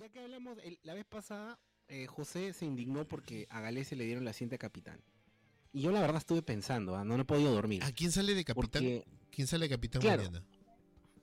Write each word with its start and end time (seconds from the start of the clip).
ya 0.00 0.08
que 0.08 0.20
hablamos, 0.20 0.58
el- 0.64 0.78
la 0.82 0.94
vez 0.94 1.04
pasada, 1.04 1.58
eh, 1.88 2.06
José 2.06 2.52
se 2.52 2.64
indignó 2.66 3.06
porque 3.06 3.46
a 3.50 3.60
Galese 3.60 3.96
le 3.96 4.04
dieron 4.04 4.24
la 4.24 4.32
cinta 4.32 4.58
capitán. 4.58 5.00
Y 5.72 5.82
yo 5.82 5.90
la 5.92 6.00
verdad 6.00 6.16
estuve 6.18 6.42
pensando, 6.42 6.96
ah, 6.96 7.04
no, 7.04 7.16
no 7.16 7.22
he 7.22 7.26
podido 7.26 7.52
dormir. 7.52 7.82
¿A 7.84 7.92
quién 7.92 8.10
sale 8.12 8.34
de 8.34 8.44
capitán? 8.44 8.70
Porque 8.82 9.04
¿Quién 9.30 9.46
sale 9.46 9.66
de 9.66 9.70
capitán 9.74 10.00
Claro. 10.02 10.22
mañana? 10.24 10.44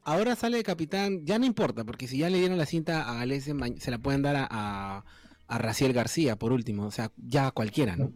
ahora 0.07 0.35
sale 0.35 0.57
de 0.57 0.63
capitán, 0.63 1.25
ya 1.25 1.39
no 1.39 1.45
importa, 1.47 1.83
porque 1.83 2.07
si 2.07 2.19
ya 2.19 2.29
le 2.29 2.37
dieron 2.37 2.59
la 2.59 2.67
cinta 2.67 3.09
a 3.09 3.15
Galese, 3.15 3.55
ma- 3.55 3.69
se 3.79 3.89
la 3.89 3.97
pueden 3.97 4.21
dar 4.21 4.35
a, 4.35 4.47
a, 4.51 5.03
a 5.47 5.57
Raciel 5.57 5.93
García, 5.93 6.35
por 6.37 6.51
último. 6.53 6.85
O 6.85 6.91
sea, 6.91 7.11
ya 7.17 7.47
a 7.47 7.51
cualquiera, 7.51 7.95
¿no? 7.95 8.13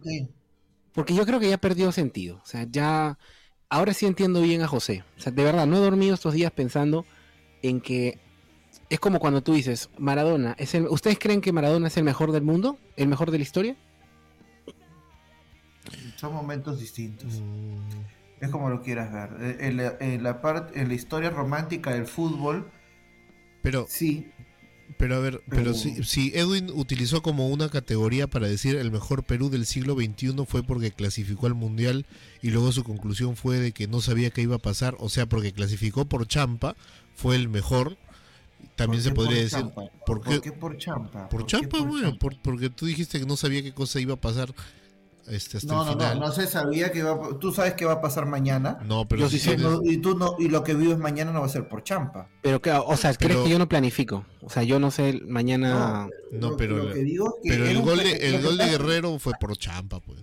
Porque 0.94 1.16
yo 1.16 1.26
creo 1.26 1.40
que 1.40 1.50
ya 1.50 1.58
perdió 1.58 1.92
sentido. 1.92 2.40
O 2.44 2.46
sea, 2.46 2.68
ya. 2.70 3.18
Ahora 3.70 3.94
sí 3.94 4.06
entiendo 4.06 4.42
bien 4.42 4.62
a 4.62 4.68
José. 4.68 5.04
O 5.18 5.22
sea, 5.22 5.32
de 5.32 5.44
verdad, 5.44 5.66
no 5.68 5.78
he 5.78 5.80
dormido 5.80 6.14
estos 6.14 6.34
días 6.36 6.52
pensando 6.52 7.06
en 7.64 7.82
que. 7.82 8.20
Es 8.90 9.00
como 9.00 9.20
cuando 9.20 9.42
tú 9.44 9.54
dices, 9.54 9.90
Maradona, 10.00 10.56
es 10.58 10.74
el, 10.74 10.88
¿ustedes 10.88 11.20
creen 11.20 11.42
que 11.42 11.52
Maradona 11.54 11.88
es 11.88 11.98
el 11.98 12.04
mejor 12.04 12.32
del 12.32 12.42
mundo? 12.42 12.80
¿El 12.98 13.08
mejor 13.08 13.30
de 13.32 13.38
la 13.38 13.44
historia? 13.44 13.76
Son 16.18 16.34
momentos 16.34 16.80
distintos. 16.80 17.40
Mm, 17.40 17.78
Es 18.42 18.50
como 18.50 18.70
lo 18.70 18.82
quieras 18.82 19.12
ver. 19.12 19.30
Eh, 19.42 19.58
En 19.68 19.78
la, 19.78 19.96
en 20.00 20.24
la 20.24 20.42
parte, 20.42 20.80
en 20.80 20.88
la 20.88 20.94
historia 20.94 21.30
romántica 21.30 21.92
del 21.94 22.08
fútbol, 22.08 22.70
Pero, 23.62 23.86
sí, 23.90 24.32
pero 24.98 25.16
a 25.18 25.20
ver, 25.20 25.42
pero 25.50 25.64
Pero- 25.64 25.74
si, 25.74 26.04
si 26.04 26.32
Edwin 26.34 26.70
utilizó 26.74 27.22
como 27.22 27.50
una 27.50 27.70
categoría 27.70 28.26
para 28.28 28.48
decir 28.48 28.76
el 28.78 28.92
mejor 28.92 29.24
Perú 29.24 29.50
del 29.50 29.66
siglo 29.66 29.94
XXI 29.96 30.46
fue 30.48 30.64
porque 30.64 30.92
clasificó 30.92 31.46
al 31.48 31.54
Mundial 31.56 32.06
y 32.42 32.50
luego 32.52 32.72
su 32.72 32.84
conclusión 32.84 33.36
fue 33.36 33.60
de 33.60 33.72
que 33.74 33.88
no 33.88 34.00
sabía 34.02 34.30
qué 34.32 34.42
iba 34.42 34.56
a 34.56 34.60
pasar, 34.60 34.96
o 35.00 35.10
sea, 35.10 35.26
porque 35.28 35.52
clasificó 35.54 36.06
por 36.06 36.26
Champa, 36.28 36.76
fue 37.16 37.36
el 37.36 37.50
mejor, 37.50 37.98
también 38.76 39.02
¿por 39.04 39.10
se 39.10 39.16
podría 39.16 39.36
por 39.36 39.44
decir, 39.44 39.60
Champa? 39.60 39.82
¿por 40.06 40.22
qué? 40.22 40.42
qué 40.42 40.52
por 40.52 40.78
Champa? 40.78 41.30
Por 41.30 41.46
Champa, 41.46 41.78
por 41.80 41.88
bueno, 41.88 42.10
Champa? 42.10 42.20
por- 42.20 42.42
porque 42.42 42.70
tú 42.70 42.86
dijiste 42.86 43.20
que 43.20 43.26
no 43.26 43.36
sabía 43.38 43.62
qué 43.62 43.74
cosa 43.74 44.00
iba 44.00 44.14
a 44.14 44.18
pasar 44.22 44.54
este, 45.28 45.58
hasta 45.58 45.72
No, 45.72 45.82
el 45.84 45.88
no, 45.90 45.94
no, 45.96 46.00
final. 46.00 46.20
no 46.22 46.32
se 46.32 46.48
sabía 46.48 46.92
que 46.92 47.00
iba 47.00 47.12
a- 47.12 47.38
Tú 47.40 47.52
sabes 47.54 47.76
qué 47.76 47.86
va 47.86 47.94
a 47.94 48.02
pasar 48.02 48.26
mañana. 48.26 48.80
No, 48.88 49.08
pero 49.08 49.22
Yo 49.22 49.30
sí 49.30 49.38
sé, 49.38 49.58
no- 49.58 49.80
y 49.84 49.98
tú 49.98 50.18
no, 50.18 50.36
y 50.40 50.48
lo 50.48 50.64
que 50.64 50.74
vives 50.74 50.98
mañana 50.98 51.32
no 51.32 51.42
va 51.42 51.46
a 51.46 51.50
ser 51.50 51.68
por 51.68 51.84
Champa. 51.84 52.28
Pero, 52.42 52.60
que, 52.62 52.72
o 52.72 52.98
sea, 52.98 53.14
¿crees 53.14 53.34
Pero- 53.34 53.44
que 53.44 53.50
yo 53.52 53.60
no 53.60 53.70
planifico? 53.70 54.26
O 54.42 54.50
sea, 54.50 54.64
yo 54.64 54.80
no 54.80 54.90
sé 54.90 55.22
mañana. 55.28 56.08
No, 56.32 56.58
pero 56.58 56.78
lo 56.78 56.84
la- 56.86 56.94
que 56.96 57.04
digo 57.04 57.28
es 57.28 57.44
que 57.44 57.50
Pero 57.52 57.66
el 57.70 57.82
gol 57.82 57.98
de, 58.00 58.12
el 58.14 58.38
que 58.38 58.42
gol 58.42 58.58
de 58.58 58.66
Guerrero 58.70 59.20
fue 59.20 59.34
por 59.40 59.56
Champa, 59.56 60.00
pues. 60.00 60.20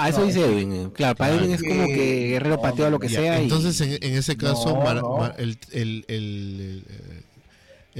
Ah, 0.00 0.08
eso 0.08 0.20
No, 0.20 0.26
dice 0.26 0.38
que- 0.40 0.46
Edwin. 0.46 0.72
eh. 0.72 0.90
Claro, 0.94 1.16
para 1.16 1.30
Claro. 1.32 1.44
Edwin 1.44 1.54
es 1.56 1.62
como 1.62 1.86
Que- 1.86 1.94
que 1.94 2.26
Guerrero 2.28 2.56
no, 2.56 2.62
pateó 2.62 2.86
a 2.86 2.90
lo 2.90 2.98
que 3.00 3.08
Ya, 3.08 3.20
sea. 3.20 3.40
y- 3.40 3.42
entonces, 3.44 3.80
en, 3.80 3.92
en 4.02 4.14
ese 4.16 4.36
caso, 4.36 4.74
No, 4.74 4.80
Mara- 4.82 5.00
no. 5.00 5.16
Ma- 5.18 5.34
el, 5.38 5.58
el- 5.72 6.04
el- 6.06 6.06
el, 6.08 6.84
eh, 6.88 7.17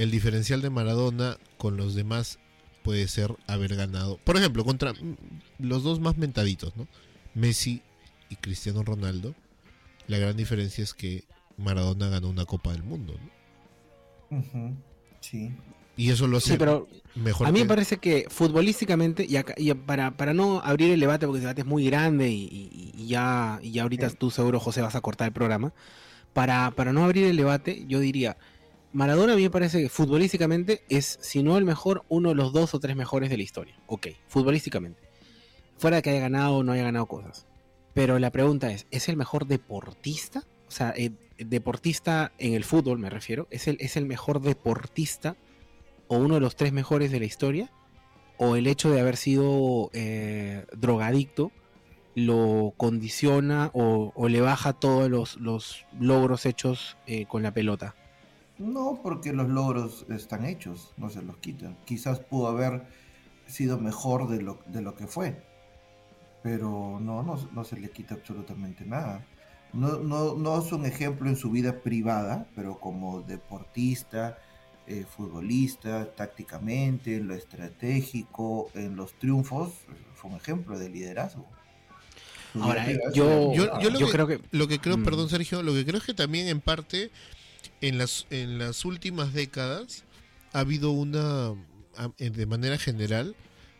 el 0.01 0.11
diferencial 0.11 0.61
de 0.61 0.69
Maradona 0.69 1.37
con 1.57 1.75
los 1.77 1.93
demás 1.95 2.39
puede 2.83 3.07
ser 3.07 3.35
haber 3.47 3.75
ganado. 3.75 4.17
Por 4.23 4.37
ejemplo, 4.37 4.63
contra 4.63 4.93
los 5.57 5.83
dos 5.83 5.99
más 5.99 6.17
mentaditos, 6.17 6.75
¿no? 6.77 6.87
Messi 7.35 7.81
y 8.29 8.35
Cristiano 8.37 8.83
Ronaldo. 8.83 9.35
La 10.07 10.17
gran 10.17 10.37
diferencia 10.37 10.83
es 10.83 10.93
que 10.93 11.25
Maradona 11.57 12.09
ganó 12.09 12.29
una 12.29 12.45
Copa 12.45 12.71
del 12.71 12.83
Mundo, 12.83 13.13
¿no? 14.31 14.75
Sí. 15.21 15.51
Y 15.97 16.11
eso 16.11 16.27
lo 16.27 16.37
hace 16.37 16.51
Sí, 16.53 16.57
pero 16.57 16.87
mejor. 17.15 17.45
a 17.47 17.51
mí 17.51 17.59
que- 17.59 17.65
me 17.65 17.67
parece 17.67 17.97
que 17.97 18.25
futbolísticamente, 18.29 19.25
y, 19.25 19.35
acá- 19.35 19.55
y 19.57 19.73
para, 19.73 20.11
para 20.11 20.33
no 20.33 20.61
abrir 20.63 20.91
el 20.91 20.99
debate, 20.99 21.25
porque 21.25 21.39
el 21.39 21.43
debate 21.43 21.61
es 21.61 21.67
muy 21.67 21.85
grande 21.85 22.29
y, 22.29 22.43
y- 22.45 22.93
y 23.03 23.07
ya, 23.07 23.59
y 23.61 23.71
ya 23.71 23.83
ahorita 23.83 24.09
Sí. 24.09 24.15
tú 24.17 24.31
seguro, 24.31 24.59
José, 24.61 24.81
vas 24.81 24.95
a 24.95 25.01
cortar 25.01 25.27
el 25.27 25.33
programa, 25.33 25.73
para, 26.31 26.71
para 26.71 26.93
no 26.93 27.03
abrir 27.03 27.25
el 27.25 27.35
debate, 27.35 27.83
yo 27.87 27.99
diría, 27.99 28.37
Maradona 28.91 29.33
a 29.33 29.35
mí 29.35 29.43
me 29.43 29.49
parece 29.51 29.81
que 29.81 29.89
futbolísticamente 29.89 30.83
es, 30.89 31.19
si 31.21 31.43
no 31.43 31.57
el 31.57 31.65
mejor, 31.65 32.03
uno 32.09 32.29
de 32.29 32.35
los 32.35 32.53
dos 32.53 32.73
o 32.73 32.79
tres 32.79 32.95
mejores 32.95 33.29
de 33.29 33.37
la 33.37 33.43
historia. 33.43 33.75
Ok, 33.85 34.07
futbolísticamente. 34.27 34.99
Fuera 35.77 36.01
que 36.01 36.09
haya 36.09 36.19
ganado 36.19 36.57
o 36.57 36.63
no 36.63 36.71
haya 36.71 36.83
ganado 36.83 37.05
cosas. 37.05 37.45
Pero 37.93 38.17
la 38.17 38.31
pregunta 38.31 38.71
es, 38.71 38.87
¿es 38.91 39.07
el 39.07 39.15
mejor 39.15 39.45
deportista? 39.45 40.43
O 40.67 40.71
sea, 40.71 40.93
eh, 40.97 41.11
deportista 41.37 42.31
en 42.37 42.53
el 42.53 42.63
fútbol 42.63 42.97
me 42.99 43.09
refiero. 43.09 43.47
¿Es 43.51 43.67
el, 43.67 43.77
¿Es 43.79 43.95
el 43.95 44.05
mejor 44.05 44.41
deportista 44.41 45.35
o 46.07 46.17
uno 46.17 46.35
de 46.35 46.41
los 46.41 46.55
tres 46.55 46.73
mejores 46.73 47.11
de 47.11 47.19
la 47.19 47.25
historia? 47.25 47.71
¿O 48.37 48.55
el 48.55 48.67
hecho 48.67 48.89
de 48.89 49.01
haber 49.01 49.17
sido 49.17 49.91
eh, 49.93 50.65
drogadicto 50.75 51.51
lo 52.15 52.73
condiciona 52.75 53.69
o, 53.73 54.13
o 54.15 54.29
le 54.29 54.41
baja 54.41 54.73
todos 54.73 55.09
los, 55.09 55.37
los 55.37 55.85
logros 55.99 56.45
hechos 56.45 56.97
eh, 57.05 57.25
con 57.27 57.43
la 57.43 57.53
pelota? 57.53 57.95
No, 58.59 58.99
porque 59.01 59.33
los 59.33 59.47
logros 59.49 60.05
están 60.09 60.45
hechos, 60.45 60.93
no 60.97 61.09
se 61.09 61.21
los 61.21 61.37
quitan. 61.37 61.77
Quizás 61.85 62.19
pudo 62.19 62.47
haber 62.47 62.83
sido 63.47 63.79
mejor 63.79 64.27
de 64.27 64.41
lo, 64.41 64.59
de 64.67 64.81
lo 64.81 64.95
que 64.95 65.07
fue, 65.07 65.41
pero 66.43 66.99
no, 67.01 67.23
no, 67.23 67.49
no 67.53 67.63
se 67.63 67.79
le 67.79 67.89
quita 67.89 68.15
absolutamente 68.15 68.85
nada. 68.85 69.25
No, 69.73 69.99
no, 69.99 70.35
no 70.35 70.59
es 70.61 70.71
un 70.71 70.85
ejemplo 70.85 71.29
en 71.29 71.35
su 71.35 71.51
vida 71.51 71.79
privada, 71.81 72.47
pero 72.55 72.79
como 72.79 73.21
deportista, 73.21 74.37
eh, 74.87 75.05
futbolista, 75.07 76.13
tácticamente, 76.15 77.15
en 77.15 77.27
lo 77.27 77.35
estratégico, 77.35 78.69
en 78.73 78.95
los 78.95 79.13
triunfos, 79.19 79.73
fue 80.15 80.31
un 80.31 80.37
ejemplo 80.37 80.77
de 80.79 80.89
liderazgo. 80.89 81.45
Ahora, 82.59 82.85
yo- 83.13 83.53
Yo, 83.53 83.79
yo 83.79 83.89
lo 83.91 83.99
Yo 83.99 84.05
que, 84.07 84.11
creo 84.11 84.27
que... 84.27 84.41
Lo 84.51 84.67
que 84.67 84.79
creo, 84.79 84.97
Mm. 84.97 85.03
perdón 85.03 85.29
Sergio, 85.29 85.61
lo 85.61 85.71
que 85.73 85.85
creo 85.85 85.97
es 85.99 86.03
que 86.03 86.15
también 86.15 86.47
en 86.47 86.61
parte 86.61 87.11
en 87.81 87.97
las, 87.97 88.25
en 88.29 88.57
las 88.59 88.85
últimas 88.85 89.33
décadas 89.33 90.03
ha 90.53 90.59
habido 90.59 90.91
una, 90.91 91.53
en- 92.17 92.33
de 92.33 92.45
manera 92.45 92.77
general, 92.77 93.35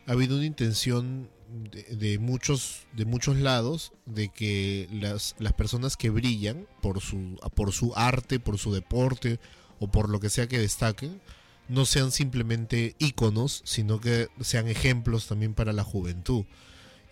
ha 0.06 0.12
habido 0.12 0.36
una 0.36 0.46
intención 0.46 1.28
de, 1.72 1.82
de 1.96 2.18
muchos, 2.18 2.86
de 2.96 3.04
muchos 3.04 3.36
lados 3.36 3.92
de 4.06 4.28
que 4.28 4.88
las, 4.92 5.34
las 5.38 5.52
personas 5.52 5.96
que 5.96 6.10
brillan 6.10 6.66
por 6.80 7.00
su, 7.00 7.38
por 7.54 7.72
su 7.72 7.92
arte, 7.96 8.38
por 8.40 8.58
su 8.58 8.72
deporte 8.72 9.38
o 9.78 9.90
por 9.90 10.08
lo 10.08 10.20
que 10.20 10.30
sea 10.30 10.46
que 10.46 10.58
destaquen, 10.58 11.20
no 11.68 11.84
sean 11.86 12.10
simplemente 12.10 12.96
íconos, 12.98 13.62
sino 13.64 14.00
que 14.00 14.28
sean 14.40 14.66
ejemplos 14.68 15.26
también 15.26 15.54
para 15.54 15.72
la 15.72 15.84
juventud. 15.84 16.44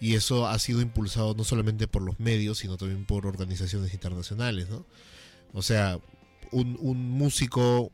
Y 0.00 0.14
eso 0.14 0.46
ha 0.46 0.58
sido 0.60 0.80
impulsado 0.80 1.34
no 1.34 1.44
solamente 1.44 1.88
por 1.88 2.02
los 2.02 2.20
medios, 2.20 2.58
sino 2.58 2.76
también 2.76 3.04
por 3.04 3.26
organizaciones 3.26 3.92
internacionales, 3.94 4.68
¿no? 4.68 4.84
O 5.52 5.62
sea, 5.62 5.98
un, 6.52 7.10
músico 7.10 7.90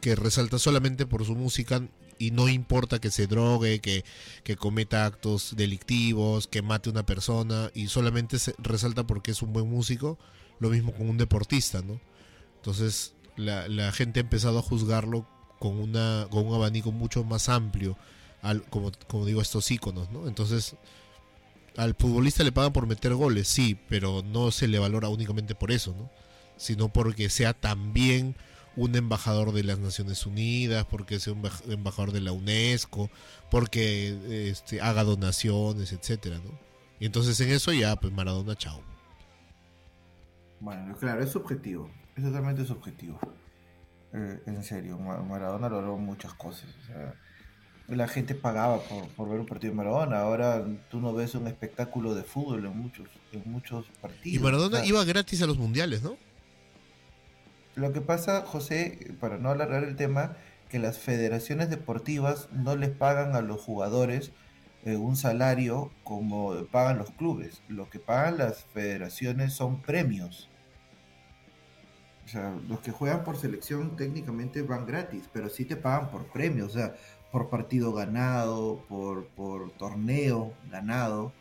que 0.00 0.14
resalta 0.14 0.58
solamente 0.58 1.06
por 1.06 1.24
su 1.24 1.34
música 1.34 1.82
y 2.18 2.30
no 2.30 2.48
importa 2.48 3.00
que 3.00 3.10
se 3.10 3.26
drogue, 3.26 3.80
que, 3.80 4.04
que 4.42 4.56
cometa 4.56 5.04
actos 5.04 5.54
delictivos, 5.56 6.46
que 6.46 6.62
mate 6.62 6.88
a 6.88 6.92
una 6.92 7.06
persona 7.06 7.70
y 7.74 7.88
solamente 7.88 8.38
se 8.38 8.54
resalta 8.58 9.06
porque 9.06 9.32
es 9.32 9.42
un 9.42 9.52
buen 9.52 9.68
músico, 9.68 10.18
lo 10.58 10.70
mismo 10.70 10.92
con 10.92 11.08
un 11.08 11.18
deportista, 11.18 11.82
¿no? 11.82 12.00
Entonces 12.56 13.14
la, 13.36 13.68
la 13.68 13.92
gente 13.92 14.20
ha 14.20 14.22
empezado 14.22 14.58
a 14.58 14.62
juzgarlo 14.62 15.28
con, 15.58 15.78
una, 15.78 16.26
con 16.30 16.46
un 16.46 16.54
abanico 16.54 16.92
mucho 16.92 17.24
más 17.24 17.48
amplio, 17.48 17.96
al, 18.42 18.62
como, 18.64 18.92
como 19.08 19.26
digo, 19.26 19.40
estos 19.40 19.70
íconos, 19.70 20.10
¿no? 20.10 20.26
Entonces 20.26 20.76
al 21.76 21.94
futbolista 21.94 22.42
le 22.42 22.52
pagan 22.52 22.72
por 22.72 22.86
meter 22.86 23.14
goles, 23.14 23.48
sí, 23.48 23.78
pero 23.88 24.22
no 24.22 24.50
se 24.50 24.68
le 24.68 24.78
valora 24.78 25.08
únicamente 25.08 25.54
por 25.54 25.70
eso, 25.70 25.94
¿no? 25.96 26.10
Sino 26.56 26.88
porque 26.92 27.28
sea 27.30 27.52
también 27.52 28.34
un 28.76 28.94
embajador 28.94 29.52
de 29.52 29.62
las 29.64 29.78
Naciones 29.78 30.26
Unidas, 30.26 30.84
porque 30.86 31.18
sea 31.20 31.32
un 31.32 31.42
embaj- 31.42 31.70
embajador 31.72 32.12
de 32.12 32.20
la 32.20 32.32
UNESCO, 32.32 33.10
porque 33.50 34.48
este, 34.50 34.80
haga 34.80 35.02
donaciones, 35.04 35.92
etcétera, 35.92 36.38
¿no? 36.44 36.58
Y 37.00 37.06
entonces 37.06 37.38
en 37.40 37.50
eso 37.50 37.72
ya, 37.72 37.96
pues 37.96 38.12
Maradona, 38.12 38.54
chao. 38.56 38.82
Bueno, 40.60 40.96
claro, 40.96 41.22
es 41.22 41.30
subjetivo, 41.30 41.90
es 42.16 42.24
totalmente 42.24 42.64
subjetivo. 42.64 43.18
Eh, 44.12 44.40
en 44.46 44.62
serio, 44.62 44.98
Ma- 44.98 45.22
Maradona 45.22 45.68
logró 45.68 45.96
muchas 45.98 46.32
cosas. 46.34 46.70
o 46.82 46.86
sea, 46.86 47.14
la 47.88 48.08
gente 48.08 48.34
pagaba 48.34 48.80
por, 48.80 49.06
por 49.08 49.28
ver 49.28 49.40
un 49.40 49.46
partido 49.46 49.72
de 49.72 49.76
Maradona. 49.76 50.20
Ahora 50.20 50.64
tú 50.90 51.00
no 51.00 51.12
ves 51.14 51.34
un 51.34 51.46
espectáculo 51.46 52.14
de 52.14 52.22
fútbol 52.24 52.64
en 52.64 52.76
muchos, 52.76 53.08
en 53.32 53.42
muchos 53.50 53.86
partidos. 54.00 54.38
Y 54.40 54.42
Maradona 54.42 54.76
o 54.78 54.80
sea, 54.80 54.86
iba 54.88 55.04
gratis 55.04 55.42
a 55.42 55.46
los 55.46 55.58
mundiales, 55.58 56.02
¿no? 56.02 56.16
Lo 57.76 57.92
que 57.92 58.00
pasa, 58.00 58.40
José, 58.40 59.14
para 59.20 59.36
no 59.36 59.50
alargar 59.50 59.84
el 59.84 59.96
tema, 59.96 60.34
que 60.70 60.78
las 60.78 60.98
federaciones 60.98 61.70
deportivas 61.70 62.48
no 62.50 62.74
les 62.74 62.90
pagan 62.90 63.36
a 63.36 63.42
los 63.42 63.60
jugadores 63.60 64.32
eh, 64.84 64.96
un 64.96 65.14
salario 65.14 65.90
como 66.02 66.54
pagan 66.72 66.98
los 66.98 67.10
clubes. 67.10 67.62
Lo 67.68 67.90
que 67.90 67.98
pagan 67.98 68.38
las 68.38 68.64
federaciones 68.64 69.52
son 69.52 69.82
premios. 69.82 70.48
O 72.24 72.28
sea, 72.28 72.56
los 72.66 72.80
que 72.80 72.92
juegan 72.92 73.24
por 73.24 73.36
selección 73.36 73.94
técnicamente 73.94 74.62
van 74.62 74.86
gratis, 74.86 75.28
pero 75.32 75.50
sí 75.50 75.66
te 75.66 75.76
pagan 75.76 76.10
por 76.10 76.26
premios, 76.26 76.70
o 76.70 76.78
sea, 76.78 76.94
por 77.30 77.50
partido 77.50 77.92
ganado, 77.92 78.84
por, 78.88 79.26
por 79.28 79.70
torneo 79.72 80.54
ganado, 80.70 81.32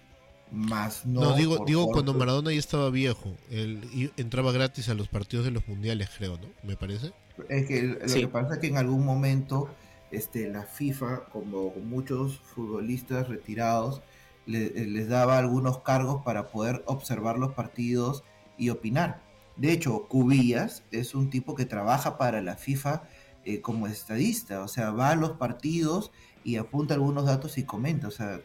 más 0.51 1.05
no. 1.05 1.21
No, 1.21 1.35
digo, 1.35 1.57
por 1.57 1.67
digo 1.67 1.87
cuando 1.87 2.13
Maradona 2.13 2.51
ya 2.51 2.59
estaba 2.59 2.89
viejo. 2.89 3.35
Él 3.49 4.11
entraba 4.17 4.51
gratis 4.51 4.89
a 4.89 4.93
los 4.93 5.07
partidos 5.07 5.45
de 5.45 5.51
los 5.51 5.67
mundiales, 5.67 6.09
creo, 6.17 6.37
¿no? 6.37 6.47
Me 6.63 6.75
parece. 6.77 7.11
Es 7.49 7.67
que 7.67 7.81
lo 7.83 8.07
Sí. 8.09 8.21
que 8.21 8.27
pasa 8.27 8.53
es 8.55 8.59
que 8.59 8.67
en 8.67 8.77
algún 8.77 9.03
momento 9.05 9.69
este, 10.11 10.47
la 10.49 10.63
FIFA, 10.63 11.25
como 11.25 11.71
muchos 11.83 12.37
futbolistas 12.39 13.27
retirados, 13.27 14.01
le- 14.45 14.67
eh, 14.67 14.85
les 14.85 15.09
daba 15.09 15.37
algunos 15.37 15.79
cargos 15.79 16.23
para 16.23 16.47
poder 16.47 16.83
observar 16.85 17.37
los 17.37 17.53
partidos 17.53 18.23
y 18.57 18.69
opinar. 18.69 19.21
De 19.57 19.71
hecho, 19.73 20.07
Cubillas 20.07 20.83
es 20.91 21.15
un 21.15 21.29
tipo 21.29 21.55
que 21.55 21.65
trabaja 21.65 22.17
para 22.17 22.41
la 22.41 22.55
FIFA 22.55 23.03
eh, 23.43 23.61
como 23.61 23.87
estadista, 23.87 24.61
o 24.61 24.67
sea, 24.67 24.91
va 24.91 25.09
a 25.11 25.15
los 25.15 25.31
partidos 25.33 26.11
y 26.43 26.55
apunta 26.57 26.93
algunos 26.93 27.25
datos 27.25 27.57
y 27.57 27.63
comenta, 27.63 28.07
o 28.07 28.11
sea, 28.11 28.39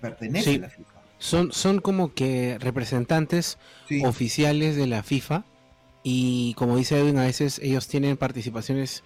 pertenece 0.00 0.50
Sí. 0.50 0.56
a 0.56 0.60
la 0.60 0.68
FIFA. 0.68 0.90
Son, 1.18 1.52
son 1.52 1.80
como 1.80 2.12
que 2.12 2.58
representantes 2.58 3.58
oficiales 4.04 4.76
de 4.76 4.86
la 4.86 5.02
FIFA 5.02 5.44
y 6.02 6.54
como 6.54 6.76
dice 6.76 6.98
Edwin, 6.98 7.18
a 7.18 7.24
veces 7.24 7.58
ellos 7.62 7.88
tienen 7.88 8.16
participaciones 8.16 9.02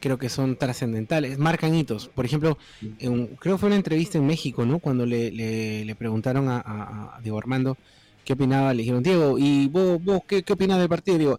creo 0.00 0.18
que 0.18 0.28
son 0.28 0.56
trascendentales, 0.56 1.38
marcan 1.38 1.74
hitos. 1.74 2.08
Por 2.08 2.24
ejemplo, 2.24 2.58
en, 2.98 3.28
creo 3.36 3.56
que 3.56 3.60
fue 3.60 3.68
una 3.68 3.76
entrevista 3.76 4.18
en 4.18 4.26
México, 4.26 4.64
¿no? 4.66 4.78
Cuando 4.78 5.06
le, 5.06 5.30
le, 5.32 5.94
preguntaron 5.96 6.48
a, 6.48 7.18
Diego 7.22 7.38
Armando 7.38 7.76
qué 8.24 8.34
opinaba, 8.34 8.74
le 8.74 8.82
dijeron, 8.82 9.02
Diego, 9.02 9.38
¿y 9.38 9.68
vos, 9.68 10.02
vos 10.02 10.20
qué, 10.26 10.42
qué 10.42 10.52
opinas 10.52 10.78
del 10.78 10.88
partido? 10.88 11.18
Digo, 11.18 11.38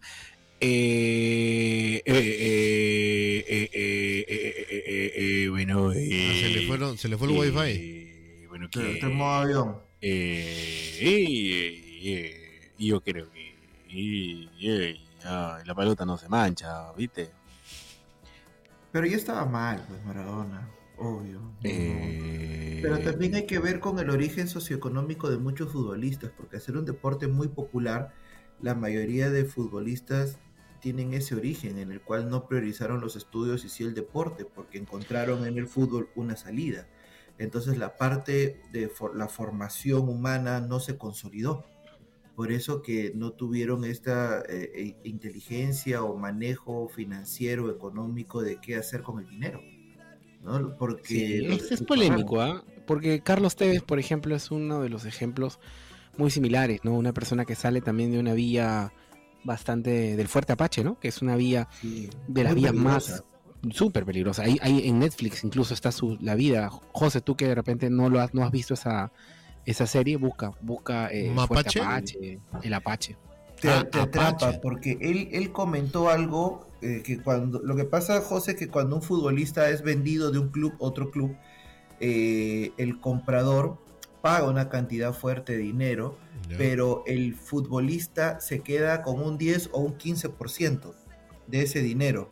eh, 0.60 2.02
eh, 2.06 3.70
eh, 5.16 5.48
bueno, 5.50 5.92
se 5.94 6.50
le, 6.50 6.68
fueron, 6.68 6.98
se 6.98 7.08
le 7.10 7.18
fue 7.18 7.28
el 7.28 7.38
wifi. 7.38 8.48
bueno, 8.48 8.68
¿qué? 8.72 9.00
Te, 9.00 9.06
avión 9.06 9.87
eh, 10.02 10.98
eh, 12.02 12.72
yo 12.78 13.02
creo 13.02 13.30
que 13.32 13.48
la 15.66 15.76
pelota 15.76 16.06
no 16.06 16.18
se 16.18 16.30
mancha, 16.30 16.92
¿viste? 16.94 17.30
Pero 18.92 19.06
ya 19.06 19.18
estaba 19.18 19.46
mal, 19.46 19.84
pues 19.88 20.04
Maradona, 20.06 20.70
obvio. 20.98 21.42
Eh, 21.64 22.80
Pero 22.82 23.00
también 23.00 23.36
hay 23.36 23.46
que 23.46 23.60
ver 23.60 23.80
con 23.80 24.00
el 24.00 24.10
origen 24.10 24.48
socioeconómico 24.48 25.30
de 25.30 25.38
muchos 25.38 25.72
futbolistas, 25.72 26.32
porque 26.36 26.58
hacer 26.58 26.78
un 26.78 26.86
deporte 26.86 27.28
muy 27.28 27.48
popular, 27.48 28.14
la 28.62 28.76
mayoría 28.76 29.30
de 29.30 29.46
futbolistas 29.46 30.40
tienen 30.80 31.14
ese 31.14 31.36
origen 31.36 31.78
en 31.80 31.92
el 31.92 32.02
cual 32.02 32.30
no 32.30 32.48
priorizaron 32.48 33.02
los 33.02 33.16
estudios 33.16 33.66
y 33.66 33.70
sí 33.70 33.84
el 33.84 33.94
deporte, 33.94 34.46
porque 34.46 34.78
encontraron 34.78 35.46
en 35.46 35.58
el 35.58 35.68
fútbol 35.68 36.10
una 36.16 36.36
salida. 36.36 36.88
Entonces 37.40 37.78
la 37.78 37.98
parte 37.98 38.62
de 38.72 38.90
for- 38.90 39.16
la 39.16 39.28
formación 39.28 40.10
humana 40.10 40.60
no 40.62 40.80
se 40.80 40.98
consolidó. 40.98 41.64
Por 42.36 42.52
eso 42.52 42.82
que 42.84 43.12
no 43.16 43.32
tuvieron 43.32 43.84
esta 43.84 44.42
eh, 44.42 44.72
eh, 44.76 44.96
inteligencia 45.04 46.04
o 46.04 46.16
manejo 46.18 46.88
financiero, 46.88 47.72
económico 47.72 48.42
de 48.42 48.60
qué 48.62 48.76
hacer 48.76 49.02
con 49.02 49.20
el 49.20 49.28
dinero. 49.28 49.60
¿no? 50.44 50.78
Porque 50.78 51.04
Sí, 51.04 51.74
es, 51.74 51.82
polémico, 51.84 52.40
¿ah? 52.42 52.64
Porque 52.86 53.22
Carlos 53.22 53.56
Tevez, 53.56 53.82
por 53.82 54.00
ejemplo, 54.00 54.36
es 54.36 54.50
uno 54.52 54.82
de 54.82 54.90
los 54.90 55.06
ejemplos 55.06 55.60
muy 56.16 56.32
similares, 56.32 56.82
¿no? 56.84 56.94
Una 56.94 57.12
persona 57.14 57.44
que 57.44 57.56
sale 57.56 57.82
también 57.82 58.12
de 58.12 58.20
una 58.20 58.34
vía 58.34 58.94
bastante 59.44 60.16
del 60.16 60.28
Fuerte 60.28 60.54
Apache, 60.54 60.84
¿no? 60.84 61.00
Que 61.00 61.08
es 61.10 61.22
una 61.22 61.36
vía 61.36 61.68
Sí, 61.82 62.10
de 62.28 62.44
las 62.44 62.56
vías 62.56 62.74
más 62.74 63.24
súper 63.72 64.06
peligrosa. 64.06 64.44
Ahí, 64.44 64.58
ahí 64.62 64.88
en 64.88 65.00
Netflix 65.00 65.44
incluso 65.44 65.74
está 65.74 65.92
su 65.92 66.18
la 66.22 66.36
vida. 66.36 66.70
José, 66.92 67.22
tú 67.22 67.36
que 67.36 67.48
de 67.48 67.56
repente 67.56 67.90
no 67.90 68.10
lo 68.10 68.20
has, 68.20 68.34
no 68.34 68.44
has 68.44 68.52
visto 68.52 68.74
esa 68.74 69.12
esa 69.66 69.86
serie, 69.86 70.16
busca 70.16 70.52
busca 70.62 71.10
eh. 71.12 71.34
Apache, 71.38 72.40
el 72.64 72.74
Apache. 72.74 73.18
Te, 73.60 73.70
Ah, 73.70 73.88
te 73.90 74.00
atrapa, 74.00 74.30
Apache. 74.48 74.60
porque 74.62 74.98
él, 75.02 75.30
él 75.32 75.52
comentó 75.52 76.10
algo 76.10 76.68
eh, 76.82 77.02
que 77.04 77.20
cuando 77.20 77.60
lo 77.60 77.76
que 77.76 77.84
pasa, 77.86 78.22
José, 78.22 78.56
que 78.56 78.70
cuando 78.70 78.96
un 78.96 79.02
futbolista 79.02 79.70
es 79.70 79.82
vendido 79.82 80.32
de 80.32 80.40
un 80.40 80.50
club 80.50 80.74
a 80.80 80.84
otro 80.86 81.10
club, 81.12 81.36
eh, 82.00 82.72
el 82.78 83.00
comprador 83.00 83.80
paga 84.22 84.48
una 84.48 84.70
cantidad 84.70 85.14
fuerte 85.14 85.54
de 85.54 85.60
dinero, 85.60 86.18
pero 86.58 87.04
el 87.08 87.36
futbolista 87.36 88.40
se 88.40 88.62
queda 88.62 89.02
con 89.02 89.22
un 89.22 89.38
10 89.38 89.70
o 89.74 89.80
un 89.80 89.98
15% 89.98 90.94
de 91.48 91.62
ese 91.62 91.82
dinero. 91.82 92.30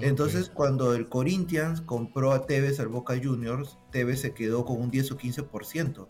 Entonces, 0.00 0.50
cuando 0.50 0.94
el 0.94 1.08
Corinthians 1.08 1.80
compró 1.80 2.32
a 2.32 2.46
Tevez 2.46 2.80
al 2.80 2.88
Boca 2.88 3.14
Juniors, 3.22 3.78
Tevez 3.90 4.20
se 4.20 4.32
quedó 4.34 4.64
con 4.64 4.80
un 4.80 4.90
10 4.90 5.12
o 5.12 5.18
15% 5.18 6.08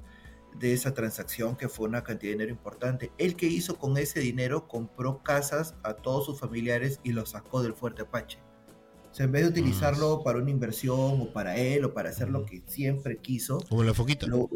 de 0.59 0.73
esa 0.73 0.95
transacción, 0.95 1.57
que 1.57 1.69
fue 1.69 1.89
una 1.89 2.03
cantidad 2.03 2.31
de 2.31 2.35
dinero 2.37 2.51
importante. 2.53 3.13
El 3.19 3.37
que 3.37 3.47
hizo 3.47 3.77
con 3.79 3.97
ese 3.97 4.21
dinero 4.21 4.67
compró 4.67 5.23
casas 5.23 5.75
a 5.83 5.95
todos 5.95 6.27
sus 6.27 6.39
familiares 6.41 7.01
y 7.05 7.13
los 7.13 7.31
sacó 7.31 7.63
del 7.63 7.75
Fuerte 7.75 8.03
Apache. 8.03 8.39
O 9.11 9.15
sea, 9.15 9.25
en 9.27 9.33
vez 9.33 9.43
de 9.43 9.49
utilizarlo 9.49 10.23
para 10.23 10.39
una 10.39 10.51
inversión 10.51 11.21
o 11.21 11.33
para 11.33 11.57
él 11.57 11.85
o 11.85 11.95
para 11.95 12.11
hacer 12.11 12.29
lo 12.29 12.45
que 12.45 12.63
siempre 12.67 13.19
quiso, 13.19 13.59
Como 13.69 13.83
la 13.85 13.95
foquita. 13.95 14.27
lo- 14.27 14.49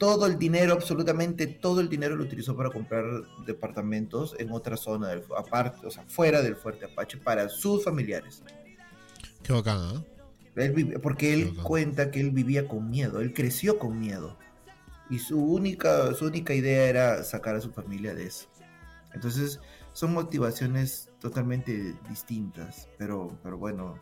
todo 0.00 0.24
el 0.24 0.38
dinero, 0.38 0.72
absolutamente 0.72 1.46
todo 1.46 1.82
el 1.82 1.90
dinero 1.90 2.16
lo 2.16 2.24
utilizó 2.24 2.56
para 2.56 2.70
comprar 2.70 3.04
departamentos 3.44 4.34
en 4.38 4.50
otra 4.50 4.78
zona, 4.78 5.08
del, 5.08 5.22
aparte, 5.36 5.86
o 5.86 5.90
sea, 5.90 6.04
fuera 6.04 6.40
del 6.40 6.56
Fuerte 6.56 6.86
Apache, 6.86 7.18
para 7.18 7.50
sus 7.50 7.84
familiares. 7.84 8.42
Qué 9.42 9.52
bacán, 9.52 9.78
¿ah? 9.78 10.02
Él 10.56 10.72
vive- 10.72 10.98
porque 11.00 11.34
él 11.34 11.54
cuenta 11.62 12.10
que 12.10 12.18
él 12.20 12.30
vivía 12.30 12.66
con 12.66 12.88
miedo, 12.88 13.20
él 13.20 13.34
creció 13.34 13.78
con 13.78 14.00
miedo. 14.00 14.38
Y 15.10 15.18
su 15.18 15.38
única, 15.38 16.14
su 16.14 16.24
única 16.24 16.54
idea 16.54 16.88
era 16.88 17.22
sacar 17.22 17.54
a 17.56 17.60
su 17.60 17.70
familia 17.70 18.14
de 18.14 18.24
eso. 18.24 18.48
Entonces, 19.12 19.60
son 19.92 20.14
motivaciones 20.14 21.10
totalmente 21.20 21.94
distintas. 22.08 22.88
Pero, 22.96 23.38
pero 23.42 23.58
bueno, 23.58 23.98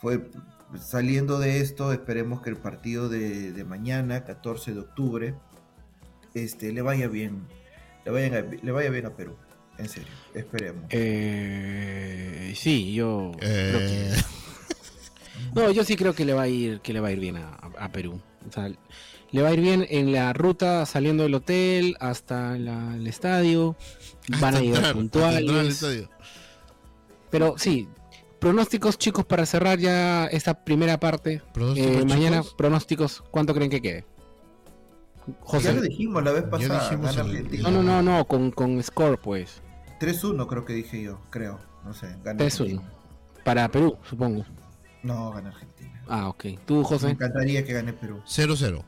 fue 0.00 0.30
saliendo 0.80 1.38
de 1.38 1.60
esto, 1.60 1.92
esperemos 1.92 2.42
que 2.42 2.50
el 2.50 2.56
partido 2.56 3.08
de, 3.08 3.52
de 3.52 3.64
mañana, 3.64 4.24
14 4.24 4.72
de 4.74 4.80
octubre, 4.80 5.34
este, 6.34 6.72
le 6.72 6.82
vaya 6.82 7.08
bien. 7.08 7.42
Le 8.04 8.10
vaya, 8.12 8.40
le 8.62 8.72
vaya 8.72 8.90
bien 8.90 9.06
a 9.06 9.10
Perú. 9.10 9.36
En 9.78 9.88
serio, 9.88 10.08
esperemos. 10.34 10.84
Eh, 10.90 12.52
sí, 12.56 12.92
yo 12.94 13.32
creo 13.38 13.78
que- 13.78 14.10
Eh, 14.10 14.12
No, 15.54 15.70
yo 15.70 15.84
sí 15.84 15.96
creo 15.96 16.14
que 16.14 16.24
le 16.24 16.34
va 16.34 16.42
a 16.42 16.48
ir, 16.48 16.80
que 16.80 16.92
le 16.92 17.00
va 17.00 17.08
a 17.08 17.12
ir 17.12 17.18
bien 17.20 17.36
a, 17.36 17.54
a- 17.78 17.90
Perú. 17.90 18.20
O 18.48 18.52
sea, 18.52 18.68
le 19.32 19.42
va 19.42 19.48
a 19.48 19.52
ir 19.52 19.60
bien 19.60 19.86
en 19.88 20.12
la 20.12 20.32
ruta 20.32 20.84
saliendo 20.86 21.22
del 21.24 21.34
hotel 21.34 21.96
hasta 21.98 22.56
la- 22.58 22.94
el 22.94 23.06
estadio. 23.06 23.74
Van 24.38 24.54
a 24.54 24.60
llegar 24.60 24.92
puntuales. 24.92 25.68
estadio. 25.74 26.08
Pero 27.30 27.54
sí, 27.58 27.88
pronósticos 28.40 28.98
chicos 28.98 29.24
para 29.24 29.46
cerrar 29.46 29.78
ya 29.78 30.26
esta 30.26 30.54
primera 30.64 30.98
parte. 30.98 31.42
Pronósticos, 31.52 32.02
Eh, 32.02 32.04
mañana 32.06 32.38
chicos. 32.40 32.54
pronósticos, 32.54 33.22
¿cuánto 33.30 33.54
creen 33.54 33.70
que 33.70 33.80
quede? 33.82 34.04
Ya 35.26 35.32
lo 35.32 35.44
José. 35.46 35.80
dijimos 35.82 36.24
la 36.24 36.32
vez 36.32 36.44
pasada. 36.44 36.80
dijimos 36.82 37.14
gana 37.16 37.28
el- 37.30 37.36
Argentina. 37.36 37.70
No, 37.70 37.70
no, 37.70 37.82
no, 37.82 38.02
no, 38.02 38.24
con, 38.26 38.50
con 38.50 38.82
score 38.82 39.18
pues. 39.20 39.62
3-1 40.00 40.46
creo 40.46 40.64
que 40.64 40.72
dije 40.72 41.02
yo, 41.02 41.20
creo. 41.30 41.58
No 41.84 41.92
sé, 41.94 42.06
gana 42.24 42.38
3-1. 42.38 42.62
Argentina. 42.80 42.92
Para 43.44 43.68
Perú, 43.70 43.96
supongo. 44.08 44.44
No, 45.02 45.30
gana 45.30 45.50
Argentina. 45.50 46.02
Ah, 46.08 46.28
ok. 46.28 46.44
¿Tú, 46.66 46.78
Me 46.78 46.84
José? 46.84 47.10
encantaría 47.10 47.64
que 47.64 47.72
gane 47.74 47.92
Perú. 47.92 48.20
0-0. 48.26 48.82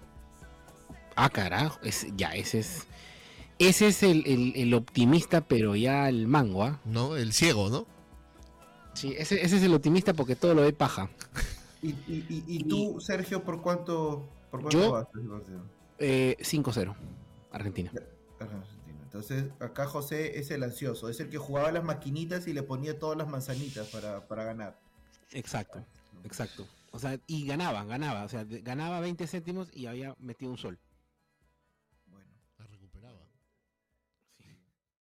Ah, 1.14 1.28
carajo. 1.28 1.78
Es, 1.82 2.06
ya, 2.16 2.30
ese 2.34 2.60
es. 2.60 2.86
Ese 3.58 3.88
es 3.88 4.02
el, 4.02 4.24
el- 4.26 4.52
el 4.56 4.74
optimista, 4.74 5.42
pero 5.42 5.76
ya 5.76 6.08
el 6.08 6.26
mango, 6.26 6.64
¿ah? 6.64 6.80
¿No? 6.84 7.16
El 7.16 7.32
ciego, 7.32 7.68
¿no? 7.70 7.86
Sí, 8.94 9.14
ese, 9.16 9.42
ese 9.42 9.56
es 9.56 9.62
el 9.62 9.74
optimista 9.74 10.12
porque 10.14 10.36
todo 10.36 10.54
lo 10.54 10.62
ve 10.62 10.72
paja. 10.72 11.08
¿Y, 11.82 11.88
y, 11.90 12.26
y, 12.28 12.44
y 12.46 12.64
tú, 12.64 13.00
Sergio, 13.00 13.42
por 13.42 13.60
cuánto, 13.62 14.28
por 14.50 14.60
cuánto 14.60 14.78
Yo- 14.80 14.92
vas? 14.92 15.06
Eh, 15.98 16.36
5-0. 16.40 16.94
Argentina. 17.52 17.90
Argentina. 18.38 18.68
Entonces, 19.04 19.44
acá 19.60 19.86
José 19.86 20.38
es 20.38 20.50
el 20.50 20.62
ansioso, 20.62 21.08
es 21.08 21.20
el 21.20 21.28
que 21.28 21.38
jugaba 21.38 21.70
las 21.70 21.84
maquinitas 21.84 22.46
y 22.48 22.52
le 22.54 22.62
ponía 22.62 22.98
todas 22.98 23.16
las 23.18 23.28
manzanitas 23.28 23.88
para, 23.88 24.26
para 24.26 24.44
ganar. 24.44 24.78
Exacto, 25.32 25.84
exacto. 26.24 26.66
O 26.92 26.98
sea, 26.98 27.18
y 27.26 27.46
ganaba, 27.46 27.84
ganaba. 27.84 28.24
O 28.24 28.28
sea, 28.28 28.44
ganaba 28.44 29.00
20 29.00 29.26
céntimos 29.26 29.68
y 29.74 29.86
había 29.86 30.14
metido 30.18 30.50
un 30.50 30.58
sol. 30.58 30.78